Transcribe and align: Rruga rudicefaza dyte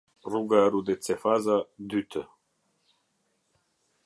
Rruga 0.31 0.59
rudicefaza 0.71 1.55
dyte 1.89 2.21